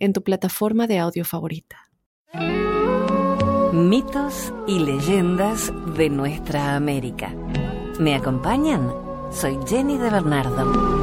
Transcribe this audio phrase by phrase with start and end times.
[0.00, 1.90] en tu plataforma de audio favorita.
[3.72, 7.32] Mitos y leyendas de nuestra América.
[8.00, 8.92] ¿Me acompañan?
[9.30, 10.99] Soy Jenny de Bernardo.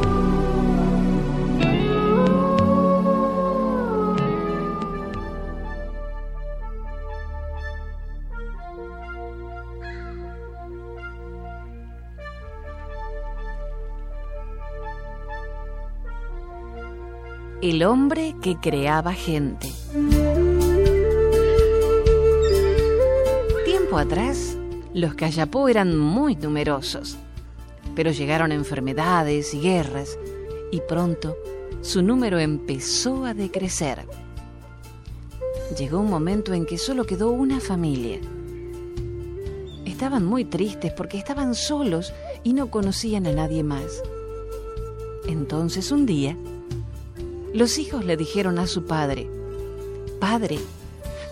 [17.60, 19.72] El hombre que creaba gente.
[23.66, 24.56] Tiempo atrás,
[24.94, 27.18] los Cayapó eran muy numerosos,
[27.96, 30.20] pero llegaron enfermedades y guerras,
[30.72, 31.36] y pronto
[31.82, 34.06] su número empezó a decrecer.
[35.80, 38.20] Llegó un momento en que solo quedó una familia.
[39.84, 44.04] Estaban muy tristes porque estaban solos y no conocían a nadie más.
[45.28, 46.38] Entonces un día,
[47.54, 49.30] los hijos le dijeron a su padre,
[50.20, 50.60] Padre,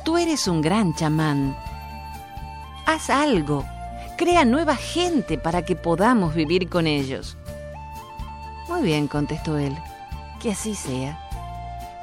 [0.03, 1.57] tú eres un gran chamán.
[2.85, 3.65] Haz algo,
[4.17, 7.37] crea nueva gente para que podamos vivir con ellos.
[8.69, 9.75] Muy bien, contestó él,
[10.39, 11.19] que así sea.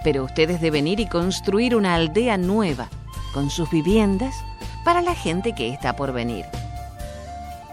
[0.04, 2.88] Pero ustedes deben ir y construir una aldea nueva,
[3.32, 4.34] con sus viviendas,
[4.84, 6.44] para la gente que está por venir.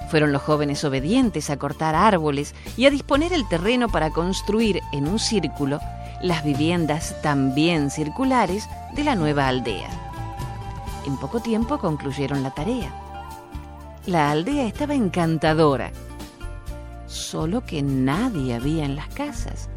[0.10, 5.08] Fueron los jóvenes obedientes a cortar árboles y a disponer el terreno para construir en
[5.08, 5.80] un círculo
[6.22, 9.90] las viviendas también circulares de la nueva aldea.
[11.06, 12.94] En poco tiempo concluyeron la tarea.
[14.06, 15.92] La aldea estaba encantadora,
[17.08, 19.70] solo que nadie había en las casas.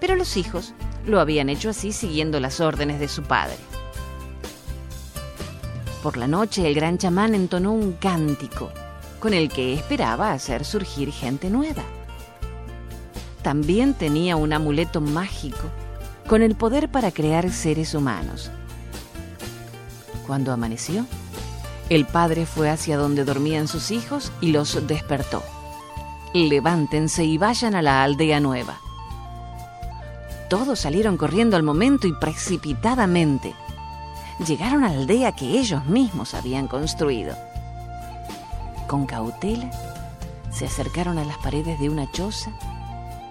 [0.00, 0.74] Pero los hijos
[1.06, 3.56] lo habían hecho así siguiendo las órdenes de su padre.
[6.02, 8.70] Por la noche el gran chamán entonó un cántico
[9.20, 11.84] con el que esperaba hacer surgir gente nueva
[13.42, 15.68] también tenía un amuleto mágico
[16.28, 18.50] con el poder para crear seres humanos.
[20.26, 21.04] Cuando amaneció,
[21.90, 25.42] el padre fue hacia donde dormían sus hijos y los despertó.
[26.32, 28.80] Levántense y vayan a la aldea nueva.
[30.48, 33.54] Todos salieron corriendo al momento y precipitadamente.
[34.46, 37.36] Llegaron a la aldea que ellos mismos habían construido.
[38.86, 39.70] Con cautela,
[40.50, 42.52] se acercaron a las paredes de una choza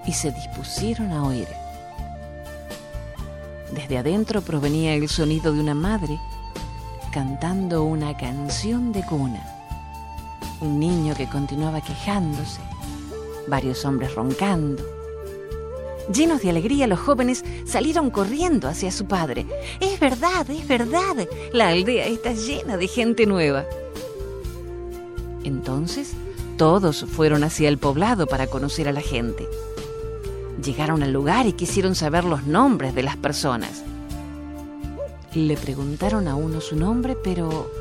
[0.05, 1.47] y se dispusieron a oír.
[3.73, 6.19] Desde adentro provenía el sonido de una madre
[7.11, 9.43] cantando una canción de cuna.
[10.61, 12.61] Un niño que continuaba quejándose,
[13.47, 14.83] varios hombres roncando.
[16.13, 19.45] Llenos de alegría, los jóvenes salieron corriendo hacia su padre.
[19.79, 23.65] Es verdad, es verdad, la aldea está llena de gente nueva.
[25.43, 26.13] Entonces,
[26.57, 29.47] todos fueron hacia el poblado para conocer a la gente.
[30.63, 33.83] Llegaron al lugar y quisieron saber los nombres de las personas.
[35.33, 37.71] Le preguntaron a uno su nombre, pero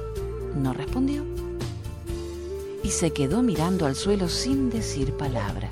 [0.57, 1.23] no respondió.
[2.83, 5.69] Y se quedó mirando al suelo sin decir palabra.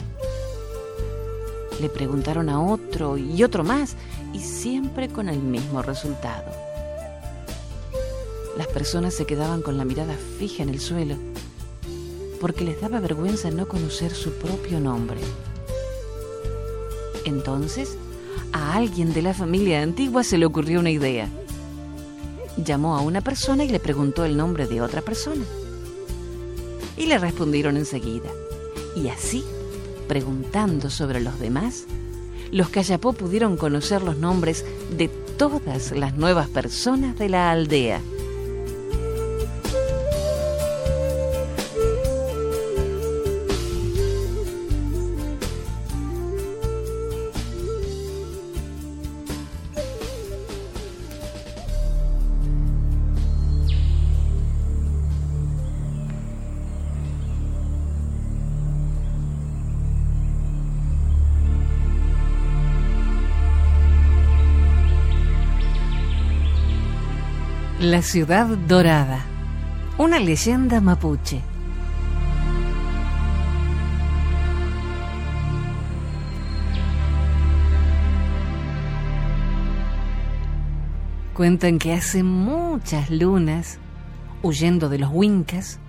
[1.81, 3.97] Le preguntaron a otro y otro más,
[4.35, 6.51] y siempre con el mismo resultado.
[8.59, 11.15] Las personas se quedaban con la mirada fija en el suelo,
[12.39, 15.21] porque les daba vergüenza no conocer su propio nombre.
[17.29, 17.97] Entonces,
[18.53, 21.29] a alguien de la familia antigua se le ocurrió una idea.
[22.57, 25.45] Llamó a una persona y le preguntó el nombre de otra persona.
[26.97, 28.31] Y le respondieron enseguida.
[28.97, 29.45] Y así,
[30.09, 31.85] preguntando sobre los demás,
[32.51, 34.65] los Cayapó pudieron conocer los nombres
[34.97, 38.01] de todas las nuevas personas de la aldea.
[67.89, 69.25] La ciudad dorada.
[69.97, 71.41] Una leyenda mapuche.
[81.33, 83.79] Cuentan que hace muchas lunas,
[84.43, 85.81] huyendo de los Wincas,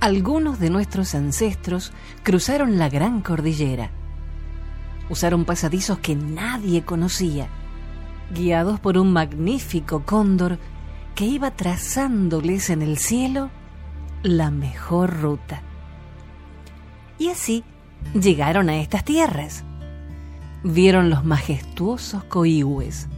[0.00, 1.92] algunos de nuestros ancestros
[2.24, 3.90] cruzaron la gran cordillera.
[5.08, 7.48] Usaron pasadizos que nadie conocía,
[8.34, 10.58] guiados por un magnífico cóndor
[11.18, 13.50] que iba trazándoles en el cielo
[14.22, 15.62] la mejor ruta.
[17.18, 17.64] Y así
[18.14, 19.64] llegaron a estas tierras.
[20.62, 23.08] Vieron los majestuosos coihues,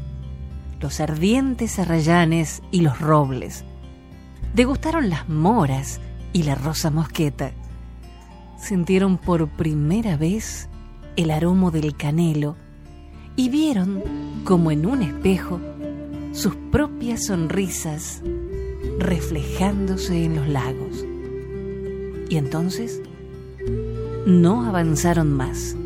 [0.81, 3.67] los ardientes arrayanes y los robles.
[4.55, 6.00] Degustaron las moras
[6.32, 7.53] y la rosa mosqueta.
[8.56, 10.70] Sintieron por primera vez
[11.17, 12.56] el aroma del canelo
[13.37, 14.03] y vieron,
[14.44, 15.61] como en un espejo,
[16.32, 18.23] sus propias sonrisas
[18.99, 21.05] reflejándose en los lagos.
[22.29, 23.03] Y entonces
[24.27, 25.77] no avanzaron más.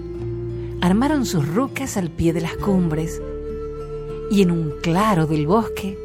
[0.80, 3.22] Armaron sus rucas al pie de las cumbres
[4.30, 5.98] y en un claro del bosque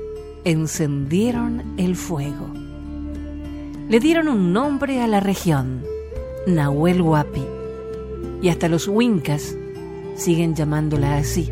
[0.46, 2.48] encendieron el fuego.
[3.90, 5.84] Le dieron un nombre a la región,
[6.48, 7.44] Nahuel Huapi,
[8.42, 9.58] y hasta los Wincas
[10.16, 11.52] siguen llamándola así,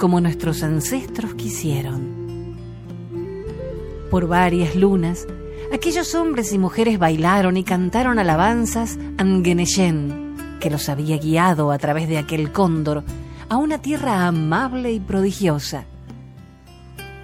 [0.00, 2.56] como nuestros ancestros quisieron.
[4.10, 5.26] Por varias lunas,
[5.74, 11.76] aquellos hombres y mujeres bailaron y cantaron alabanzas a Ngeneshen, que los había guiado a
[11.76, 13.04] través de aquel cóndor
[13.50, 15.84] a una tierra amable y prodigiosa.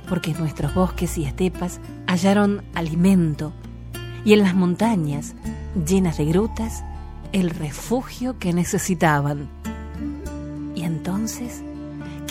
[0.06, 3.54] Porque en nuestros bosques y estepas hallaron alimento
[4.22, 5.34] y en las montañas,
[5.88, 6.84] llenas de grutas,
[7.32, 9.48] el refugio que necesitaban.
[10.74, 11.62] Y entonces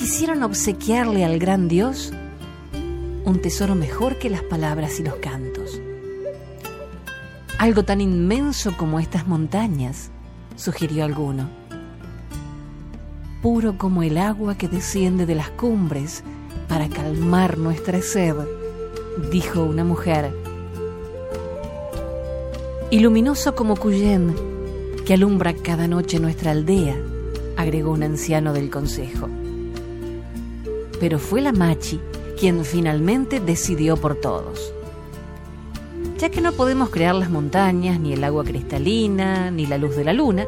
[0.05, 2.13] quisieron obsequiarle al gran Dios
[3.25, 5.81] un tesoro mejor que las palabras y los cantos.
[7.57, 10.11] Algo tan inmenso como estas montañas,
[10.57, 11.49] sugirió alguno.
[13.41, 16.23] Puro como el agua que desciende de las cumbres
[16.69, 18.35] para calmar nuestra sed,
[19.31, 20.31] dijo una mujer.
[22.91, 24.35] Y luminoso como Cuyén,
[25.03, 26.95] que alumbra cada noche nuestra aldea,
[27.57, 29.29] agregó un anciano del consejo.
[30.99, 31.99] Pero fue la Machi
[32.39, 34.73] quien finalmente decidió por todos.
[36.17, 40.03] Ya que no podemos crear las montañas, ni el agua cristalina, ni la luz de
[40.03, 40.45] la luna,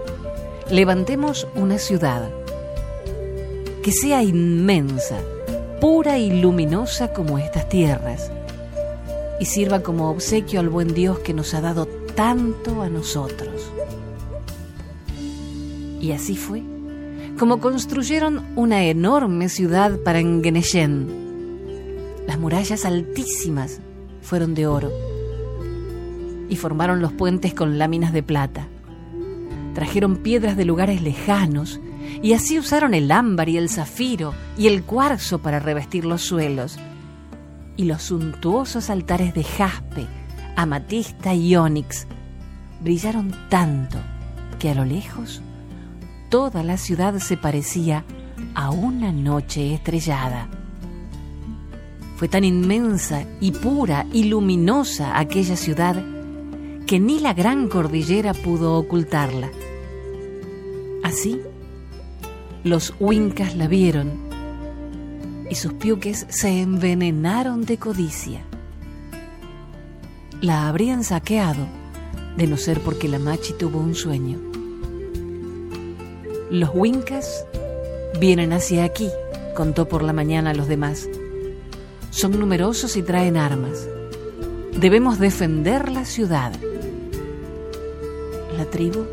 [0.69, 2.29] levantemos una ciudad
[3.83, 5.17] que sea inmensa,
[5.79, 8.31] pura y luminosa como estas tierras,
[9.39, 11.85] y sirva como obsequio al buen Dios que nos ha dado
[12.15, 13.71] tanto a nosotros.
[16.01, 16.63] Y así fue,
[17.37, 21.07] como construyeron una enorme ciudad para Engeneshen,
[22.25, 23.79] las murallas altísimas
[24.21, 24.91] fueron de oro
[26.49, 28.67] y formaron los puentes con láminas de plata.
[29.75, 31.79] Trajeron piedras de lugares lejanos
[32.23, 36.77] y así usaron el ámbar y el zafiro y el cuarzo para revestir los suelos.
[37.75, 40.07] Y los suntuosos altares de jaspe,
[40.55, 42.07] amatista y ónix
[42.81, 43.99] brillaron tanto
[44.57, 45.43] que a lo lejos
[46.29, 48.03] toda la ciudad se parecía
[48.55, 50.49] a una noche estrellada.
[52.17, 56.03] Fue tan inmensa y pura y luminosa aquella ciudad
[56.85, 59.49] que ni la gran cordillera pudo ocultarla.
[61.03, 61.39] Así,
[62.63, 64.27] los huincas la vieron
[65.49, 68.41] y sus piuques se envenenaron de codicia.
[70.41, 71.67] La habrían saqueado
[72.35, 74.46] de no ser porque la machi tuvo un sueño.
[76.49, 77.45] Los huincas
[78.19, 79.09] vienen hacia aquí,
[79.55, 81.07] contó por la mañana a los demás
[82.17, 83.87] son numerosos y traen armas.
[84.75, 86.51] Debemos defender la ciudad.
[88.57, 89.05] La tribu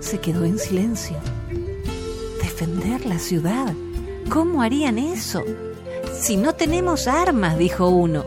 [0.00, 1.16] se quedó en silencio.
[2.42, 3.74] ¿Defender la ciudad?
[4.28, 5.44] ¿Cómo harían eso?
[6.12, 8.24] Si no tenemos armas, dijo uno.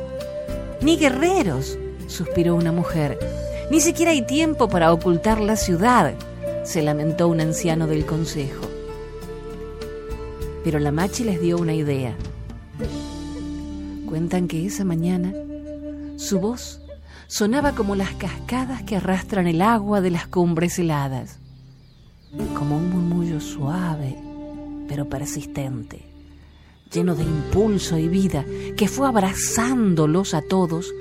[0.79, 1.77] Ni guerreros,
[2.07, 3.19] suspiró una mujer.
[3.69, 6.13] Ni siquiera hay tiempo para ocultar la ciudad,
[6.63, 8.65] se lamentó un anciano del consejo.
[10.63, 12.15] Pero la machi les dio una idea.
[14.07, 15.33] Cuentan que esa mañana
[16.17, 16.81] su voz
[17.27, 21.39] sonaba como las cascadas que arrastran el agua de las cumbres heladas,
[22.57, 24.15] como un murmullo suave
[24.87, 26.05] pero persistente,
[26.91, 28.45] lleno de impulso y vida,
[28.77, 30.93] que fue abrazándolos a todos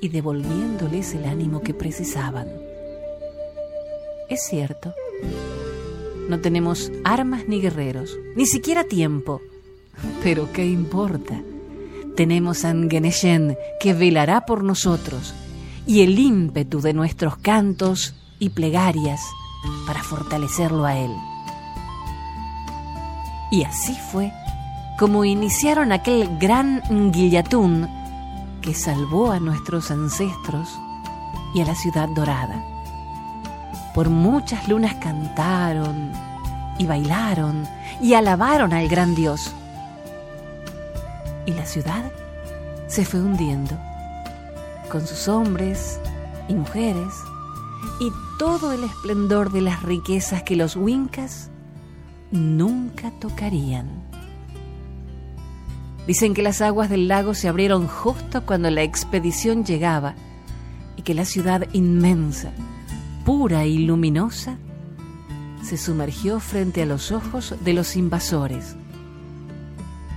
[0.00, 2.63] y devolviéndoles el ánimo que precisaban.
[4.28, 4.94] Es cierto,
[6.28, 9.40] no tenemos armas ni guerreros, ni siquiera tiempo,
[10.22, 11.40] pero ¿qué importa?
[12.14, 15.34] tenemos a Ngeneshen que velará por nosotros
[15.86, 19.20] y el ímpetu de nuestros cantos y plegarias
[19.86, 21.10] para fortalecerlo a él.
[23.50, 24.32] Y así fue
[24.98, 27.88] como iniciaron aquel gran guillatún
[28.62, 30.68] que salvó a nuestros ancestros
[31.54, 32.73] y a la ciudad dorada.
[33.94, 36.12] Por muchas lunas cantaron
[36.78, 37.66] y bailaron
[38.02, 39.52] y alabaron al gran Dios.
[41.46, 42.10] Y la ciudad
[42.88, 43.78] se fue hundiendo,
[44.90, 46.00] con sus hombres
[46.48, 47.14] y mujeres
[48.00, 51.50] y todo el esplendor de las riquezas que los wincas
[52.30, 53.88] nunca tocarían.
[56.06, 60.14] Dicen que las aguas del lago se abrieron justo cuando la expedición llegaba
[60.96, 62.52] y que la ciudad inmensa,
[63.24, 64.58] pura y luminosa,
[65.62, 68.76] se sumergió frente a los ojos de los invasores.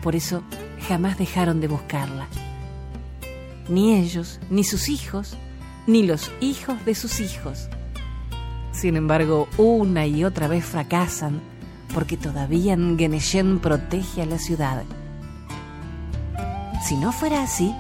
[0.03, 0.43] Por eso
[0.87, 2.27] jamás dejaron de buscarla.
[3.69, 5.37] Ni ellos, ni sus hijos,
[5.87, 7.69] ni los hijos de sus hijos.
[8.71, 11.41] Sin embargo, una y otra vez fracasan
[11.93, 14.83] porque todavía Ngeneshen protege a la ciudad.
[16.85, 17.73] Si no fuera así,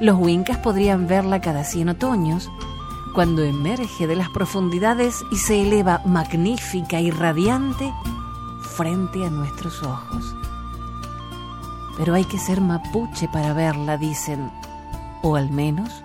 [0.00, 2.48] los Wincas podrían verla cada cien otoños,
[3.18, 7.92] cuando emerge de las profundidades y se eleva magnífica y radiante
[8.76, 10.36] frente a nuestros ojos.
[11.96, 14.52] Pero hay que ser mapuche para verla, dicen,
[15.22, 16.04] o al menos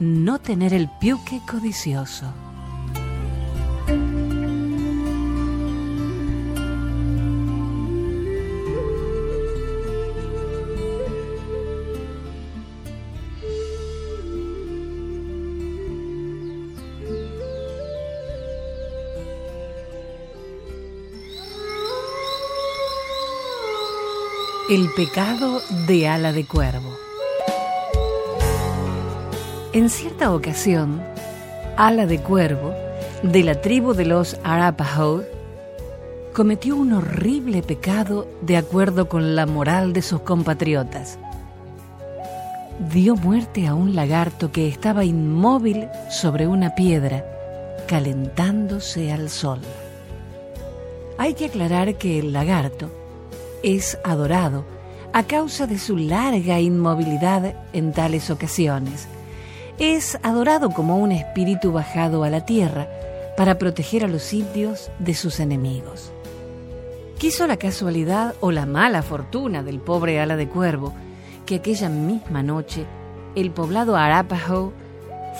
[0.00, 2.26] no tener el piuque codicioso.
[24.70, 26.96] El pecado de ala de cuervo.
[29.72, 31.02] En cierta ocasión,
[31.76, 32.72] ala de cuervo,
[33.24, 35.24] de la tribu de los Arapaho,
[36.32, 41.18] cometió un horrible pecado de acuerdo con la moral de sus compatriotas.
[42.92, 47.24] Dio muerte a un lagarto que estaba inmóvil sobre una piedra,
[47.88, 49.58] calentándose al sol.
[51.18, 52.99] Hay que aclarar que el lagarto
[53.62, 54.64] es adorado
[55.12, 59.08] a causa de su larga inmovilidad en tales ocasiones.
[59.78, 62.88] Es adorado como un espíritu bajado a la tierra
[63.36, 66.12] para proteger a los indios de sus enemigos.
[67.18, 70.94] Quiso la casualidad o la mala fortuna del pobre ala de cuervo
[71.44, 72.86] que aquella misma noche
[73.34, 74.72] el poblado Arapaho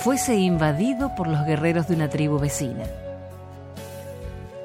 [0.02, 2.84] fuese invadido por los guerreros de una tribu vecina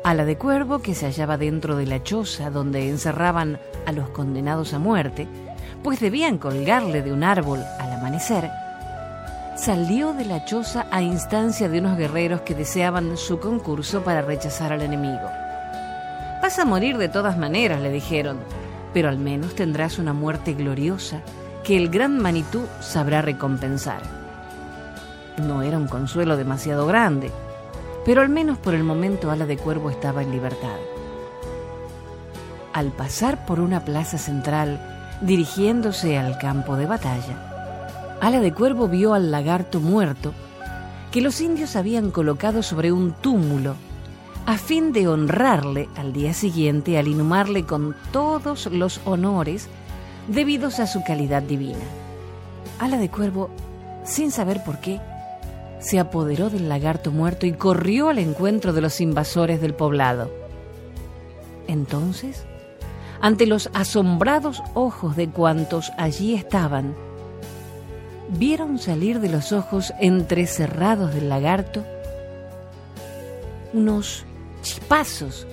[0.06, 3.58] a la de Cuervo, que se hallaba dentro de la choza donde encerraban
[3.88, 5.28] a los condenados a muerte,
[5.82, 8.52] pues debían colgarle de un árbol al amanecer,
[9.58, 14.72] salió de la choza a instancia de unos guerreros que deseaban su concurso para rechazar
[14.72, 15.28] al enemigo.
[16.40, 18.38] Vas a morir de todas maneras, le dijeron,
[18.94, 21.22] pero al menos tendrás una muerte gloriosa
[21.64, 24.04] que el gran Manitú sabrá recompensar.
[25.38, 27.32] No era un consuelo demasiado grande,
[28.06, 30.78] pero al menos por el momento Ala de Cuervo estaba en libertad.
[32.72, 34.80] Al pasar por una plaza central,
[35.22, 40.34] dirigiéndose al campo de batalla, Ala de Cuervo vio al lagarto muerto
[41.12, 43.76] que los indios habían colocado sobre un túmulo
[44.46, 49.68] a fin de honrarle al día siguiente al inhumarle con todos los honores
[50.28, 51.84] debidos a su calidad divina.
[52.80, 53.50] Ala de Cuervo,
[54.04, 55.00] sin saber por qué,
[55.86, 60.32] se apoderó del lagarto muerto y corrió al encuentro de los invasores del poblado.
[61.68, 62.44] Entonces,
[63.22, 66.96] ante los asombrados ojos de cuantos allí estaban,
[68.30, 71.86] vieron salir de los ojos entrecerrados del lagarto
[73.72, 74.26] unos
[74.64, 75.46] chispazos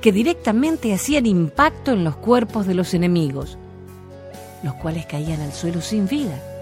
[0.00, 3.58] que directamente hacían impacto en los cuerpos de los enemigos,
[4.62, 6.53] los cuales caían al suelo sin vida.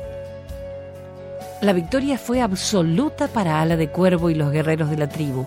[1.62, 5.46] La victoria fue absoluta para Ala de Cuervo y los guerreros de la tribu.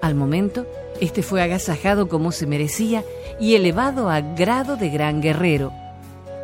[0.00, 0.66] Al momento,
[1.00, 3.04] este fue agasajado como se merecía
[3.38, 5.72] y elevado a grado de gran guerrero,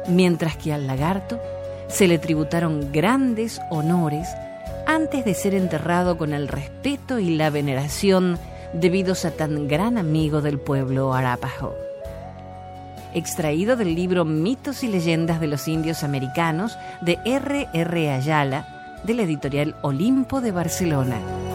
[0.06, 1.40] mientras que al lagarto
[1.88, 4.28] se le tributaron grandes honores
[4.86, 8.38] antes de ser enterrado con el respeto y la veneración
[8.72, 11.74] debidos a tan gran amigo del pueblo Arapaho.
[13.14, 17.66] Extraído del libro Mitos y Leyendas de los Indios Americanos de R.
[17.72, 18.12] R.
[18.12, 21.47] Ayala, de la editorial Olimpo de Barcelona.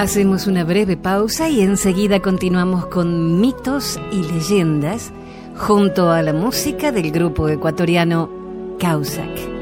[0.00, 5.12] Hacemos una breve pausa y enseguida continuamos con mitos y leyendas
[5.58, 8.30] junto a la música del grupo ecuatoriano
[8.78, 9.59] Causac.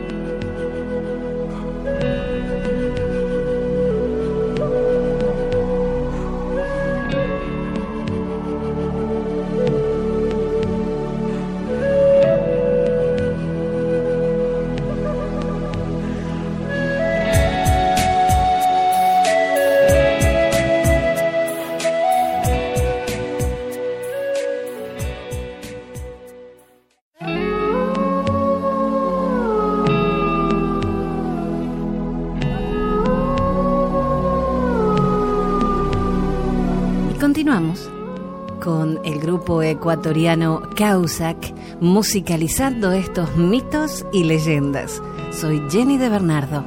[39.71, 45.03] Ecuatoriano Causac musicalizando estos mitos y leyendas.
[45.33, 46.65] Soy Jenny de Bernardo.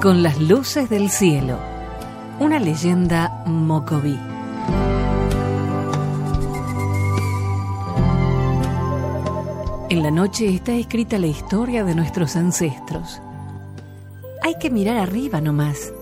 [0.00, 1.71] Con las luces del cielo.
[2.62, 4.18] Leyenda mocoví.
[9.90, 13.20] En la noche está escrita la historia de nuestros ancestros.
[14.42, 15.92] Hay que mirar arriba nomás,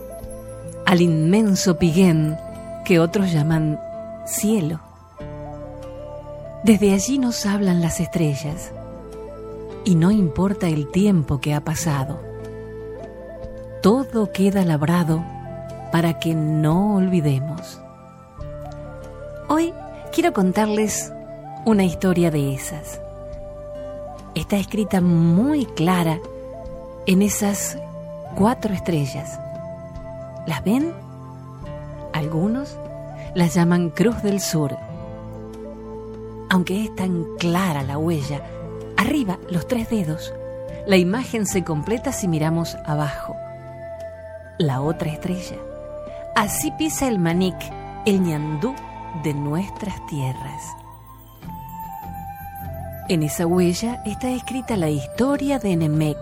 [0.86, 2.36] al inmenso piguén
[2.84, 3.80] que otros llaman
[4.26, 4.80] cielo.
[6.62, 8.72] Desde allí nos hablan las estrellas
[9.84, 12.30] y no importa el tiempo que ha pasado
[13.80, 15.24] todo queda labrado
[15.90, 17.80] para que no olvidemos.
[19.48, 19.72] Hoy
[20.12, 21.12] quiero contarles
[21.64, 23.00] una historia de esas.
[24.34, 26.18] Está escrita muy clara
[27.06, 27.76] en esas
[28.36, 29.40] cuatro estrellas.
[30.46, 30.92] ¿Las ven?
[32.12, 32.76] Algunos
[33.34, 34.76] las llaman Cruz del Sur.
[36.48, 38.42] Aunque es tan clara la huella,
[38.96, 40.32] arriba los tres dedos,
[40.86, 43.36] la imagen se completa si miramos abajo
[44.60, 45.56] la otra estrella.
[46.34, 47.56] Así pisa el manic,
[48.06, 48.74] el ñandú
[49.24, 50.62] de nuestras tierras.
[53.08, 56.16] En esa huella está escrita la historia de Nemec,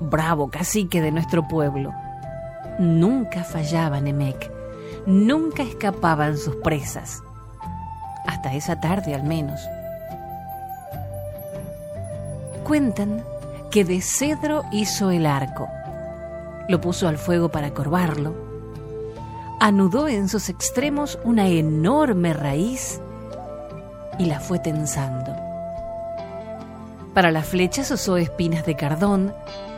[0.00, 1.92] bravo cacique de nuestro pueblo.
[2.78, 4.50] Nunca fallaba Nemec,
[5.06, 7.22] nunca escapaban sus presas,
[8.26, 9.60] hasta esa tarde al menos.
[12.64, 13.22] Cuentan
[13.70, 15.68] que de cedro hizo el arco,
[16.68, 18.47] lo puso al fuego para corvarlo,
[19.60, 23.00] anudó en sus extremos una enorme raíz
[24.18, 25.34] y la fue tensando.
[27.14, 29.34] Para las flechas usó espinas de cardón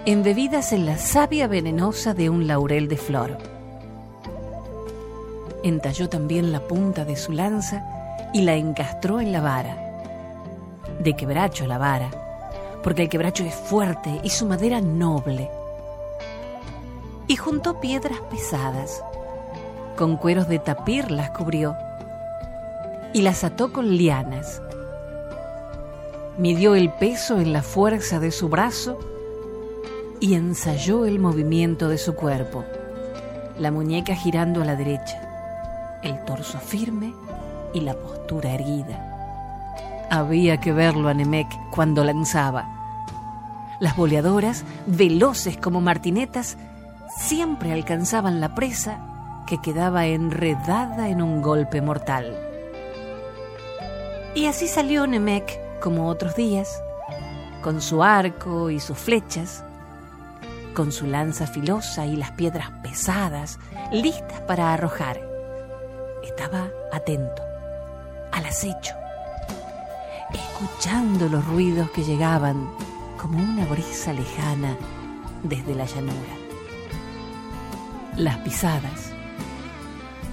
[0.07, 3.38] embebidas en la savia venenosa de un laurel de flor.
[5.62, 7.85] Entalló también la punta de su lanza
[8.33, 9.77] y la encastró en la vara.
[11.03, 12.11] De quebracho la vara,
[12.83, 15.51] porque el quebracho es fuerte y su madera noble
[17.31, 19.05] y juntó piedras pesadas.
[20.01, 21.77] Con cueros de tapir las cubrió
[23.13, 24.63] y las ató con lianas.
[26.39, 28.99] Midió el peso en la fuerza de su brazo
[30.19, 32.65] y ensayó el movimiento de su cuerpo,
[33.59, 37.13] la muñeca girando a la derecha, el torso firme
[37.75, 40.09] y la postura erguida.
[40.09, 42.65] Había que verlo a Nemec cuando lanzaba.
[43.81, 46.57] Las boleadoras, veloces como martinetas,
[47.19, 49.10] siempre alcanzaban la presa
[49.51, 52.39] que quedaba enredada en un golpe mortal.
[54.35, 56.81] Y así salió Nemec como otros días,
[57.61, 59.65] con su arco y sus flechas,
[60.73, 63.59] con su lanza filosa y las piedras pesadas,
[63.91, 65.21] listas para arrojar.
[66.23, 67.43] Estaba atento,
[68.31, 68.95] al acecho,
[70.33, 72.71] escuchando los ruidos que llegaban
[73.21, 74.77] como una brisa lejana
[75.43, 76.41] desde la llanura
[78.17, 79.13] las pisadas,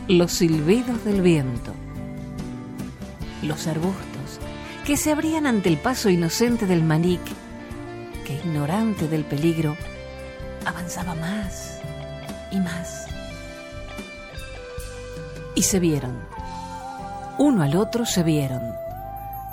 [0.07, 1.73] los silbidos del viento,
[3.41, 4.39] los arbustos
[4.85, 7.19] que se abrían ante el paso inocente del manic,
[8.25, 9.75] que ignorante del peligro,
[10.65, 11.81] avanzaba más
[12.51, 13.07] y más.
[15.55, 16.17] Y se vieron,
[17.37, 18.61] uno al otro se vieron.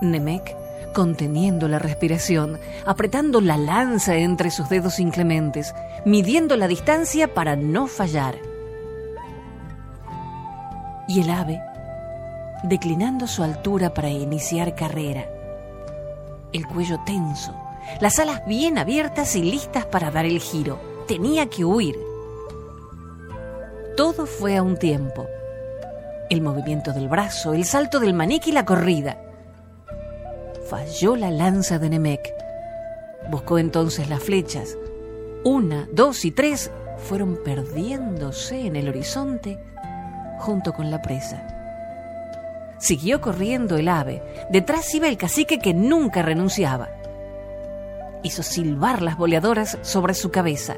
[0.01, 0.55] Nemec
[0.93, 7.89] conteniendo la respiración, apretando la lanza entre sus dedos inclementes, midiendo la distancia para no
[7.89, 8.37] fallar.
[11.15, 11.63] Y el ave,
[12.65, 15.29] declinando su altura para iniciar carrera,
[16.53, 17.55] el cuello tenso,
[18.01, 20.81] las alas bien abiertas y listas para dar el giro.
[21.07, 21.97] Tenía que huir.
[23.97, 25.25] Todo fue a un tiempo.
[26.31, 29.17] El movimiento del brazo, el salto del manique y la corrida.
[30.69, 32.35] Falló la lanza de Nemec.
[33.31, 34.77] Buscó entonces las flechas.
[35.45, 39.61] Una, dos y tres fueron perdiéndose en el horizonte
[40.45, 41.43] junto con la presa.
[42.79, 44.23] Siguió corriendo el ave.
[44.51, 46.91] Detrás iba el cacique que nunca renunciaba.
[48.23, 50.77] Hizo silbar las boleadoras sobre su cabeza.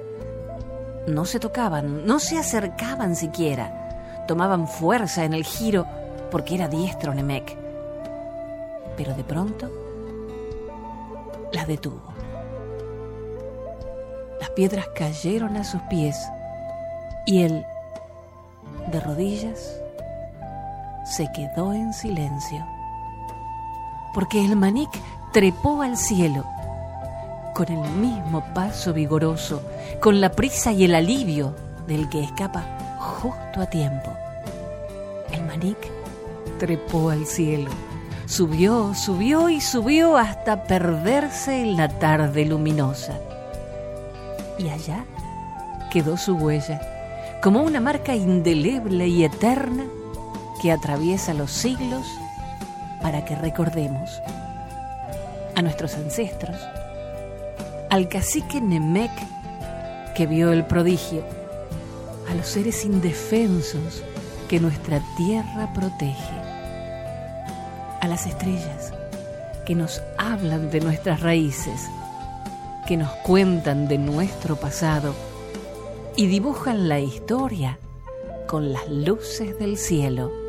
[1.08, 4.24] No se tocaban, no se acercaban siquiera.
[4.28, 5.84] Tomaban fuerza en el giro
[6.30, 7.56] porque era diestro Nemec.
[8.96, 9.68] Pero de pronto
[11.52, 12.14] las detuvo.
[14.38, 16.16] Las piedras cayeron a sus pies
[17.26, 17.66] y él,
[18.90, 19.80] de rodillas,
[21.04, 22.66] se quedó en silencio.
[24.14, 24.90] Porque el manic
[25.32, 26.44] trepó al cielo
[27.54, 29.62] con el mismo paso vigoroso,
[30.00, 31.54] con la prisa y el alivio
[31.86, 32.64] del que escapa
[32.98, 34.12] justo a tiempo.
[35.32, 35.78] El manic
[36.58, 37.70] trepó al cielo,
[38.26, 43.18] subió, subió y subió hasta perderse en la tarde luminosa.
[44.58, 45.04] Y allá
[45.90, 46.80] quedó su huella,
[47.42, 49.84] como una marca indeleble y eterna
[50.60, 52.06] que atraviesa los siglos
[53.02, 54.22] para que recordemos
[55.54, 56.56] a nuestros ancestros,
[57.90, 59.10] al cacique Nemec
[60.14, 61.22] que vio el prodigio,
[62.30, 64.02] a los seres indefensos
[64.48, 66.40] que nuestra tierra protege,
[68.00, 68.92] a las estrellas
[69.66, 71.82] que nos hablan de nuestras raíces,
[72.86, 75.14] que nos cuentan de nuestro pasado
[76.16, 77.78] y dibujan la historia
[78.48, 80.45] con las luces del cielo.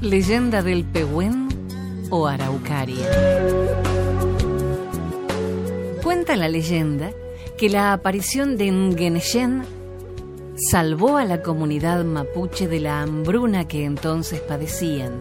[0.00, 1.48] Leyenda del Pehuen
[2.08, 3.06] o Araucaria.
[6.02, 7.12] Cuenta la leyenda
[7.58, 9.62] que la aparición de Ngeneshen
[10.56, 15.12] salvó a la comunidad mapuche de la hambruna que entonces padecían,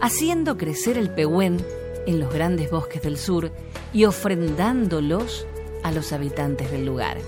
[0.00, 1.58] haciendo crecer el Pehuen
[2.06, 3.50] en los grandes bosques del sur
[3.92, 5.46] y ofrendándolos
[5.82, 7.18] a los habitantes del lugar.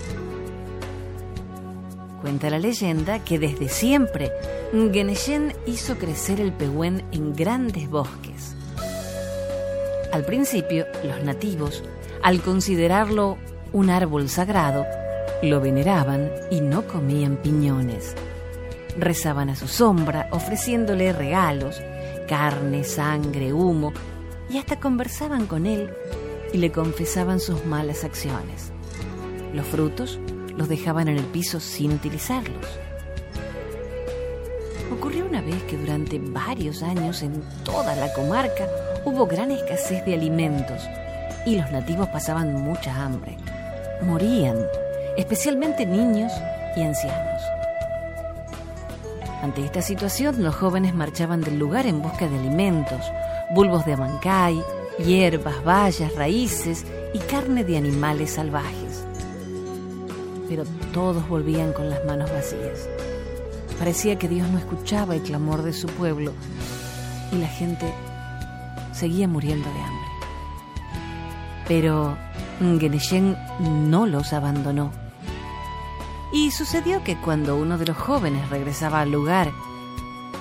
[2.23, 4.31] Cuenta la leyenda que desde siempre
[4.71, 8.55] Geneshen hizo crecer el pehuen en grandes bosques.
[10.13, 11.83] Al principio, los nativos,
[12.21, 13.37] al considerarlo
[13.73, 14.85] un árbol sagrado,
[15.41, 18.15] lo veneraban y no comían piñones.
[18.97, 21.81] Rezaban a su sombra, ofreciéndole regalos,
[22.29, 23.91] carne, sangre, humo,
[24.49, 25.89] y hasta conversaban con él
[26.53, 28.71] y le confesaban sus malas acciones.
[29.53, 30.21] Los frutos
[30.57, 32.65] los dejaban en el piso sin utilizarlos.
[34.91, 38.67] Ocurrió una vez que durante varios años en toda la comarca
[39.05, 40.83] hubo gran escasez de alimentos
[41.45, 43.37] y los nativos pasaban mucha hambre.
[44.03, 44.57] Morían,
[45.17, 46.31] especialmente niños
[46.75, 47.41] y ancianos.
[49.41, 53.01] Ante esta situación, los jóvenes marchaban del lugar en busca de alimentos,
[53.53, 54.61] bulbos de amancay,
[54.99, 58.82] hierbas, bayas, raíces y carne de animales salvajes
[60.93, 62.87] todos volvían con las manos vacías.
[63.77, 66.31] Parecía que Dios no escuchaba el clamor de su pueblo
[67.31, 67.93] y la gente
[68.93, 70.07] seguía muriendo de hambre.
[71.67, 72.17] Pero
[72.59, 74.91] Geneshen no los abandonó.
[76.31, 79.51] Y sucedió que cuando uno de los jóvenes regresaba al lugar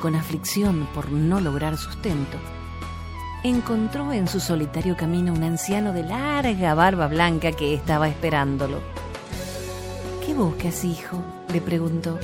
[0.00, 2.38] con aflicción por no lograr sustento,
[3.42, 9.01] encontró en su solitario camino un anciano de larga barba blanca que estaba esperándolo.
[10.24, 11.18] ¿Qué buscas, hijo?
[11.52, 12.18] le preguntó.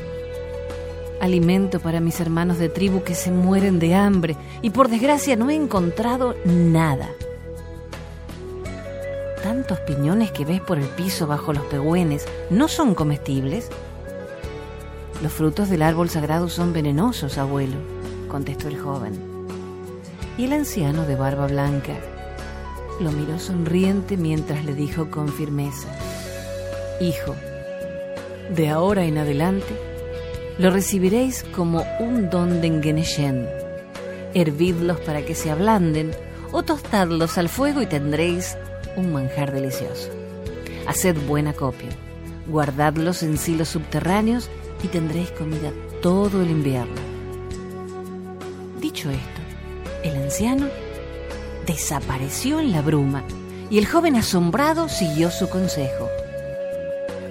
[1.21, 5.51] Alimento para mis hermanos de tribu que se mueren de hambre y por desgracia no
[5.51, 7.11] he encontrado nada.
[9.43, 13.69] ¿Tantos piñones que ves por el piso bajo los pehúenes no son comestibles?
[15.23, 17.77] Los frutos del árbol sagrado son venenosos, abuelo,
[18.29, 19.19] contestó el joven.
[20.37, 21.95] Y el anciano de barba blanca
[23.01, 25.89] lo miró sonriente mientras le dijo con firmeza,
[27.01, 27.35] Hijo,
[28.55, 29.75] de ahora en adelante,
[30.59, 33.47] lo recibiréis como un don de Ngeneshen.
[34.35, 36.11] Hervidlos para que se ablanden
[36.53, 38.57] o tostadlos al fuego y tendréis
[38.97, 40.11] un manjar delicioso.
[40.87, 41.89] Haced buen acopio,
[42.47, 44.51] guardadlos en silos subterráneos
[44.83, 45.71] y tendréis comida
[46.03, 47.01] todo el invierno.
[48.81, 49.41] Dicho esto,
[50.03, 50.67] el anciano
[51.67, 53.25] desapareció en la bruma
[53.71, 56.09] y el joven asombrado siguió su consejo.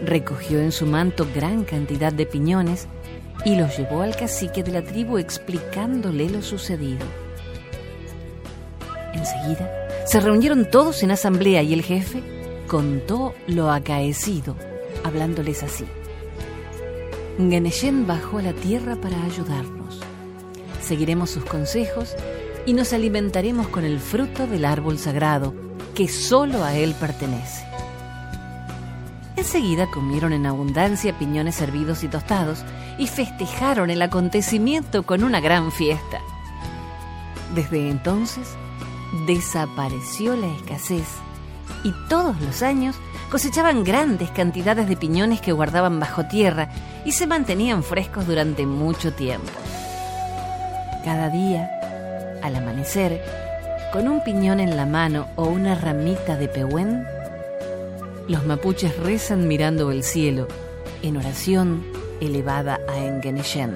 [0.08, 2.88] Recogió en su manto gran cantidad de piñones
[3.44, 7.06] y los llevó al cacique de la tribu explicándole lo sucedido.
[9.14, 9.70] Enseguida
[10.06, 12.24] se reunieron todos en asamblea y el jefe
[12.68, 14.56] contó lo acaecido,
[15.04, 15.84] hablándoles así.
[17.38, 20.00] Geneshen bajó a la tierra para ayudarnos.
[20.82, 22.16] Seguiremos sus consejos
[22.66, 25.54] y nos alimentaremos con el fruto del árbol sagrado
[25.94, 27.67] que solo a él pertenece.
[29.48, 32.66] Enseguida comieron en abundancia piñones hervidos y tostados
[32.98, 36.20] y festejaron el acontecimiento con una gran fiesta.
[37.56, 38.46] Desde entonces
[39.26, 41.08] desapareció la escasez
[41.86, 42.98] y todos los años
[43.32, 46.68] cosechaban grandes cantidades de piñones que guardaban bajo tierra
[47.06, 49.48] y se mantenían frescos durante mucho tiempo.
[51.06, 51.72] Cada día,
[52.44, 53.24] al amanecer,
[53.94, 57.08] con un piñón en la mano o una ramita de pehuen,
[58.28, 60.48] los mapuches rezan mirando el cielo
[61.02, 61.84] en oración
[62.20, 63.76] elevada a Engeneshen.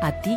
[0.00, 0.36] A ti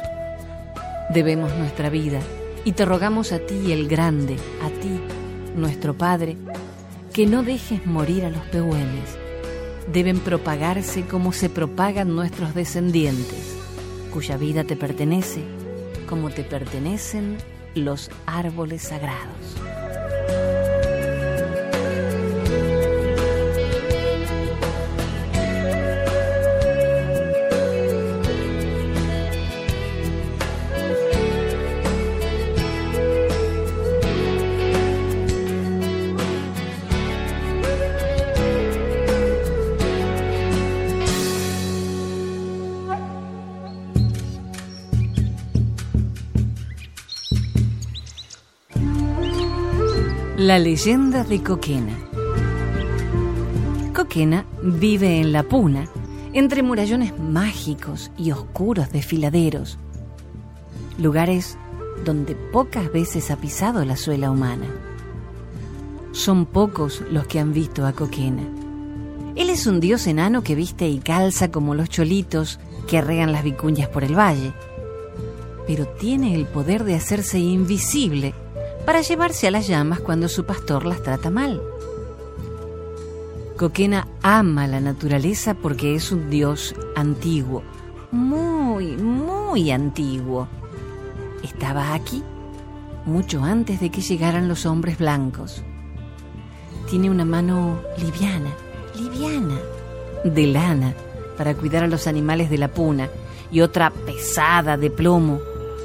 [1.10, 2.20] debemos nuestra vida
[2.66, 5.00] y te rogamos a ti el grande, a ti,
[5.56, 6.36] nuestro Padre,
[7.14, 9.18] que no dejes morir a los pehuenes.
[9.94, 13.56] Deben propagarse como se propagan nuestros descendientes,
[14.12, 15.42] cuya vida te pertenece,
[16.10, 17.38] como te pertenecen
[17.76, 19.65] los árboles sagrados.
[50.56, 51.98] La leyenda de Coquena.
[53.94, 55.90] Coquena vive en la Puna,
[56.32, 59.78] entre murallones mágicos y oscuros desfiladeros,
[60.98, 61.58] lugares
[62.06, 64.68] donde pocas veces ha pisado la suela humana.
[66.14, 68.44] Son pocos los que han visto a Coquena.
[69.36, 73.44] Él es un dios enano que viste y calza como los cholitos que arregan las
[73.44, 74.54] vicuñas por el valle,
[75.68, 78.34] pero tiene el poder de hacerse invisible
[78.86, 81.62] para llevarse a las llamas cuando su pastor las trata mal.
[83.58, 87.64] Coquena ama la naturaleza porque es un dios antiguo,
[88.12, 90.48] muy, muy antiguo.
[91.42, 92.24] Estaba aquí
[93.06, 95.64] mucho antes de que llegaran los hombres blancos.
[96.90, 98.52] Tiene una mano liviana,
[98.96, 99.58] liviana,
[100.24, 100.94] de lana,
[101.38, 103.10] para cuidar a los animales de la puna,
[103.52, 105.40] y otra pesada de plomo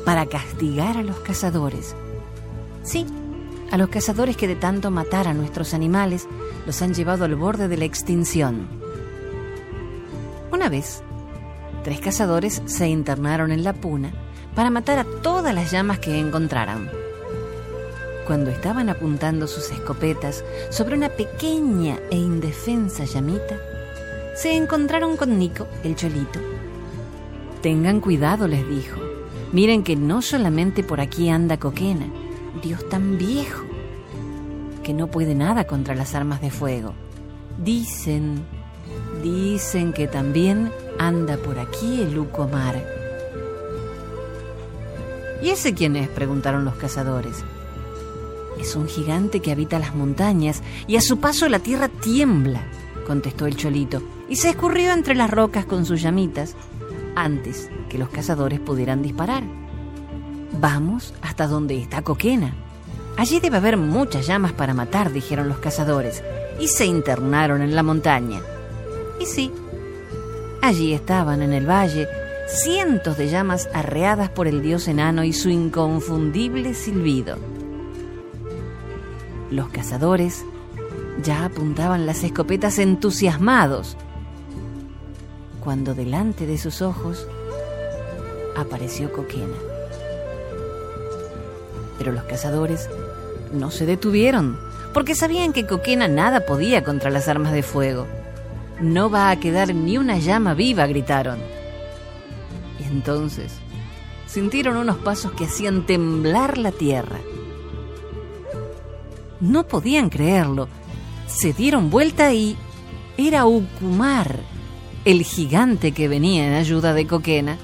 [0.04, 1.94] para castigar a los cazadores.
[2.82, 3.06] Sí,
[3.70, 6.26] a los cazadores que de tanto matar a nuestros animales
[6.66, 8.68] los han llevado al borde de la extinción.
[10.52, 11.02] Una vez,
[11.84, 14.12] tres cazadores se internaron en la puna
[14.54, 16.90] para matar a todas las llamas que encontraran.
[18.26, 23.56] Cuando estaban apuntando sus escopetas sobre una pequeña e indefensa llamita,
[24.34, 26.40] se encontraron con Nico, el cholito.
[27.62, 29.00] Tengan cuidado, les dijo.
[29.52, 32.06] Miren que no solamente por aquí anda Coquena,
[32.62, 33.64] Dios tan viejo
[34.82, 36.94] que no puede nada contra las armas de fuego.
[37.62, 38.44] Dicen,
[39.22, 42.84] dicen que también anda por aquí el Ucomar.
[45.42, 46.08] ¿Y ese quién es?
[46.08, 47.44] preguntaron los cazadores.
[48.58, 52.62] Es un gigante que habita las montañas y a su paso la tierra tiembla,
[53.06, 56.56] contestó el cholito, y se escurrió entre las rocas con sus llamitas
[57.16, 59.42] antes que los cazadores pudieran disparar.
[60.52, 62.54] Vamos hasta donde está Coquena.
[63.16, 66.22] Allí debe haber muchas llamas para matar, dijeron los cazadores,
[66.58, 68.40] y se internaron en la montaña.
[69.20, 69.52] Y sí,
[70.62, 72.08] allí estaban en el valle
[72.48, 77.36] cientos de llamas arreadas por el dios enano y su inconfundible silbido.
[79.50, 80.44] Los cazadores
[81.22, 83.96] ya apuntaban las escopetas entusiasmados,
[85.62, 87.26] cuando delante de sus ojos
[88.56, 89.69] apareció Coquena
[92.00, 92.88] pero los cazadores
[93.52, 94.58] no se detuvieron,
[94.94, 98.06] porque sabían que Coquena nada podía contra las armas de fuego.
[98.80, 101.38] No va a quedar ni una llama viva, gritaron.
[102.90, 103.52] Entonces,
[104.26, 107.18] sintieron unos pasos que hacían temblar la tierra.
[109.38, 110.68] No podían creerlo.
[111.26, 112.56] Se dieron vuelta y
[113.18, 114.40] era Ukumar,
[115.04, 117.58] el gigante que venía en ayuda de Coquena.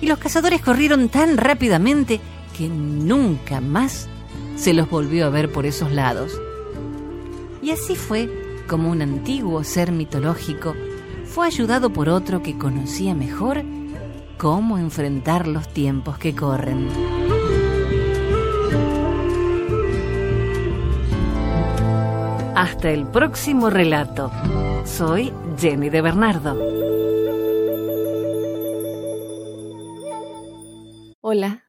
[0.00, 2.20] Y los cazadores corrieron tan rápidamente
[2.58, 4.08] que nunca más
[4.56, 6.38] se los volvió a ver por esos lados.
[7.62, 8.28] Y así fue
[8.68, 10.74] como un antiguo ser mitológico
[11.28, 13.62] fue ayudado por otro que conocía mejor
[14.38, 16.88] cómo enfrentar los tiempos que corren.
[22.56, 24.32] Hasta el próximo relato.
[24.84, 26.77] Soy Jenny de Bernardo.